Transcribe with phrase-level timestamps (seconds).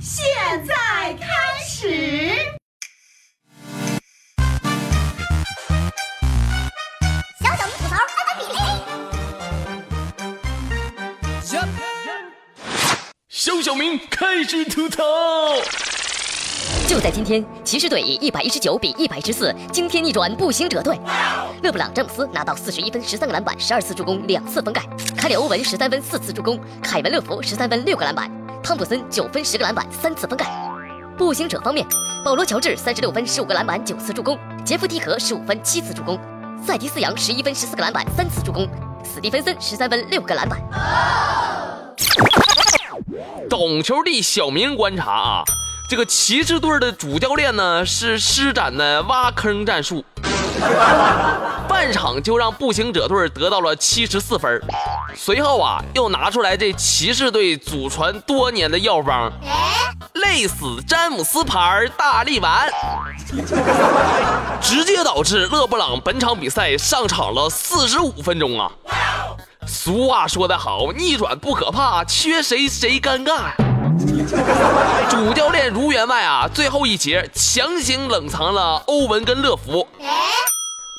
[0.00, 0.24] 现
[0.64, 0.74] 在
[1.14, 1.26] 开
[1.60, 2.38] 始。
[7.40, 8.56] 小小明吐槽开开比例。
[13.28, 15.02] 小小明开始吐槽。
[16.86, 20.96] 就在今天，骑士队以一百一十九比一百一十四惊天逆转步行者队。
[21.62, 24.82] 勒布朗·詹姆斯拿到四十一分、十三个篮板、十二次助攻、两次封盖；
[25.16, 28.26] 凯里·欧文十三分、四次助攻；凯文·乐福十三分、六个篮板；
[28.62, 30.46] 汤普森九分、十个篮板、三次封盖。
[31.16, 31.86] 步行者方面，
[32.24, 36.16] 保罗·乔治三十六分、十五个篮板、九次助攻；杰夫·蒂克十五分、七次助攻；
[36.64, 38.66] 塞迪斯·杨十一分、十四个篮板、三次助攻；
[39.04, 40.60] 史蒂芬森十三分、六个篮板。
[43.48, 45.42] 懂球帝小明观察啊。
[45.90, 50.04] 这个骑士队的主教练呢是施展的挖坑战术，
[51.66, 54.60] 半场就让步行者队得到了七十四分，
[55.14, 59.32] 随后啊又拿出来这骑士队祖传多年的药方，
[60.14, 62.70] 累死詹姆斯牌大力丸，
[64.60, 68.70] 直接导致勒布朗本场比赛上场了四十五分钟啊。
[69.66, 73.54] 俗话说得好，逆转不可怕，缺谁谁尴尬呀。
[75.10, 79.86] 主教练如员外啊，最后一节强行冷藏了欧文跟乐福。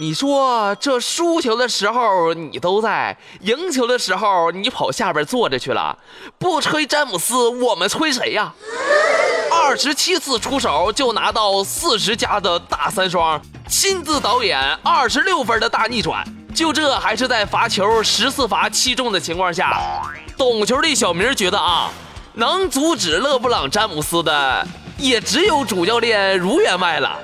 [0.00, 5.98] 你说这输球的时候你都在，赢球的时候你跑下边坐着去了，
[6.38, 8.54] 不吹詹姆斯，我们吹谁呀？
[9.50, 19.76] 二十七次出手就拿到四十加的大三双，亲自导演二十六分的大逆转，就这还是在罚球十四罚七中的情况下，
[20.36, 21.90] 懂球的小明觉得啊。
[22.34, 24.64] 能阻止勒布朗詹姆斯的，
[24.96, 27.18] 也只有主教练如员外了。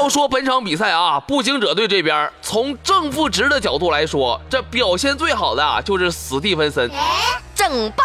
[0.00, 6.90] 要说本场比赛啊，步行者队这边从正负值的角度来说，这表现最好的啊就是史蒂芬森，
[7.54, 8.02] 正八。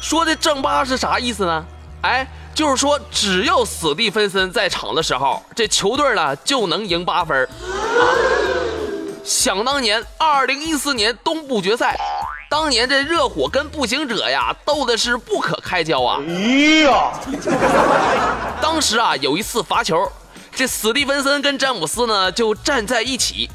[0.00, 1.62] 说的正八是啥意思呢？
[2.00, 7.46] 哎，就是说只要史蒂芬森在场的时候，这球队呢就能赢八分。
[9.22, 11.94] 想当年，二零一四年东部决赛。
[12.48, 16.18] 当年这热火跟步行者呀斗的是不可开交啊！
[16.26, 17.12] 哎呀，
[18.62, 20.10] 当时啊有一次罚球，
[20.62, 23.50] 这史蒂芬森跟詹姆斯呢就站在一起，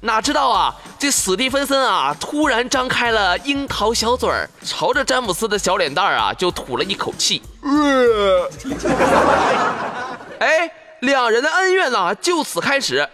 [0.00, 7.40] 哪知道啊这史蒂芬森啊突然张开了樱桃小嘴儿，朝着詹姆斯的小脸蛋儿啊就吐了一口气。
[10.40, 10.68] 哎，
[11.02, 13.08] 两人的恩怨呢就此开始。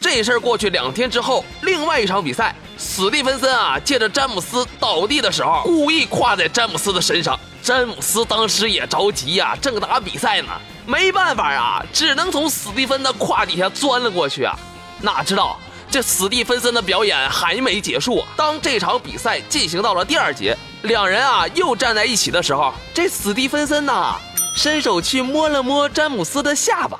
[0.00, 2.54] 这事儿过去两天之后，另外一场比赛。
[2.78, 7.36] 史蒂芬森啊，借着詹姆斯倒地的时候，故意跨在詹姆斯的身上。
[7.68, 10.48] 詹姆斯当时也着急呀，正打比赛呢，
[10.86, 14.58] 没办法啊，只能从史蒂芬的胯底下钻了过去啊。
[15.02, 18.24] 哪知道这史蒂芬森的表演还没结束！
[18.34, 24.16] 当这场比赛进行到了第二节，两人啊又站在一起的时候，这史蒂芬森呐，
[24.56, 26.98] 伸手去摸了摸詹姆斯的下巴，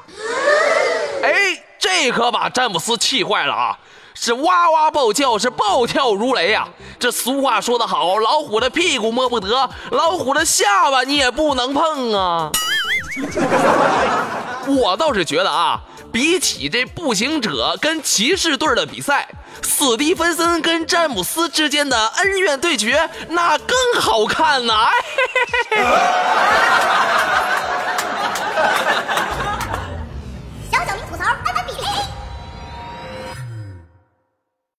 [1.24, 3.78] 哎，这可把詹姆斯气坏了啊！
[4.20, 6.66] 是哇哇暴叫，是暴跳如雷呀！
[6.98, 12.50] 这俗话说得好，老虎的屁股摸不得，老虎的下巴你也不能碰啊！
[14.66, 15.80] 我倒是觉得啊，
[16.12, 19.28] 比起这步行者跟骑士队的比赛，
[19.62, 24.90] 史蒂芬森跟詹姆斯之间的恩怨对决那更好看呐！